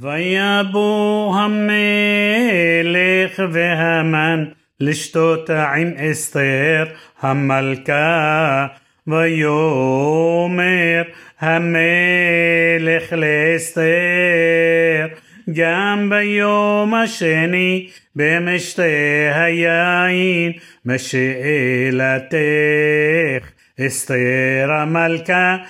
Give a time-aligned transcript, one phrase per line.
[0.00, 1.72] ויבוא המלך
[3.52, 4.44] והמן
[4.80, 6.84] לשתות עם אסתר
[7.20, 8.66] המלכה
[9.06, 11.02] ויאמר
[11.40, 15.06] המלך לאסתר
[15.52, 18.82] גם ביום השני במשתה
[19.34, 20.52] היין
[20.84, 22.34] משאלתך
[23.80, 25.62] استير ملكة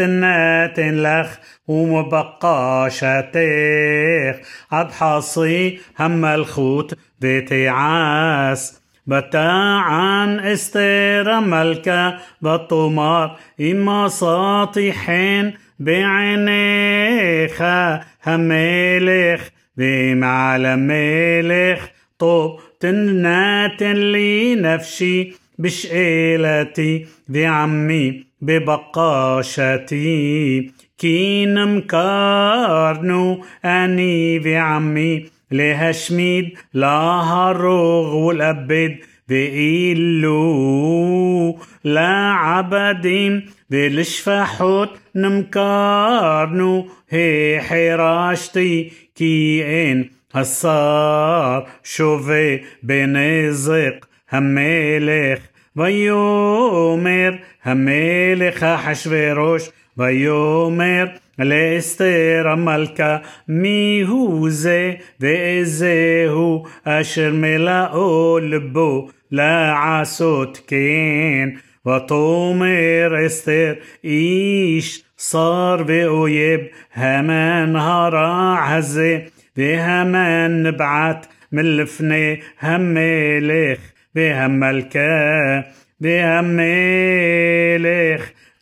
[0.00, 1.36] النات لخ
[1.68, 4.36] ومبقى شتيخ
[4.72, 15.54] أبحصي هم الخوت بتعاس بتاعا استير ملكة بالطمار إما ساطحين
[16.74, 17.24] بعينيخا.
[18.26, 21.86] هميلخ بيم على ميلخ
[22.18, 29.92] طوب تنات لنفسي بشئلتي بعمي ببقاشتي.
[30.98, 35.26] كين مكارنو أني بعمي.
[35.50, 38.96] لهشميد لهروغ والأبد
[39.28, 40.38] بإلو
[41.84, 54.08] لا عبدين بالشفحوت نمكارنو هي حراشتي كي إن الصار شوفي بنزق.
[54.33, 55.39] هملخ
[55.75, 57.31] ויאמר
[57.63, 61.05] המלך אחשורוש ויאמר
[61.39, 71.49] לאסתר המלכה מי הוא זה ואיזהו אשר מלאו לבו לעשות כן
[71.87, 76.59] ותאמר אסתר איש صار ואויב
[76.95, 79.19] המן הרע הזה
[79.57, 83.79] והמן נבעט מלפני המלך
[84.14, 85.64] بهملكا
[86.00, 87.24] بهملخ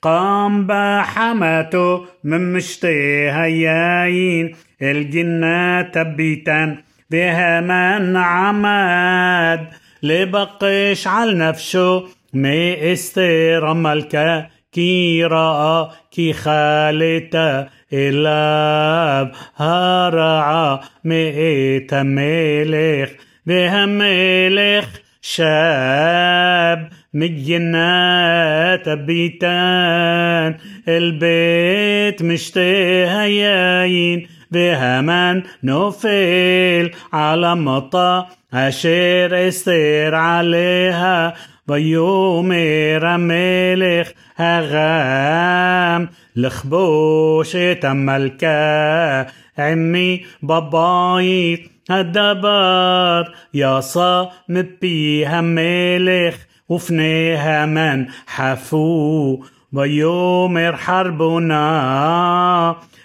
[0.02, 6.78] قام بحمته من مشتي هياين الجنة تبيتان
[7.10, 9.66] بهمان عماد
[10.02, 14.46] لبقش على نفسه مي استير ملكا.
[14.72, 23.10] كي رأى كي خالتا إلاب هرعا مئت ملخ
[23.46, 30.56] بهملخ شاب مجنات بيتان
[30.88, 41.34] البيت مشتهى ياين بهمان نوفل على مطا أشير استير عليها
[41.68, 46.06] ויאמר המלך הרם
[46.36, 49.22] לכבוש את המלכה
[49.58, 53.22] עמי בבית הדבר
[53.54, 56.36] יעשה מפי המלך
[56.70, 59.40] ופני המן חפו
[59.72, 61.92] ויאמר חרבונה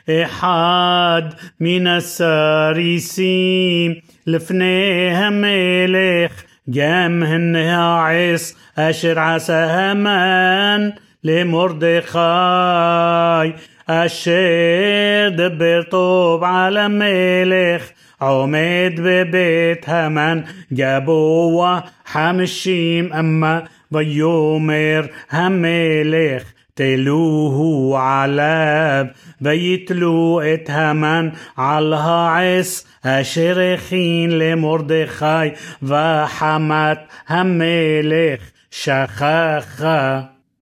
[0.09, 1.21] אחד
[1.61, 3.23] מן הסריסים
[4.27, 12.23] לפני המלך جامهن عيس أشر عسى همان لمردخاي
[13.89, 17.89] أشير دبر طوب على ملخ
[18.21, 20.43] عمد ببيت همان.
[20.71, 26.43] جابوه حمشيم أما ويومر هملخ
[26.77, 29.11] تلوه علاب
[29.41, 35.53] ويتلو ات همان على عس أشرخين لمردخاي
[35.89, 40.36] وحمت هملخ شخخا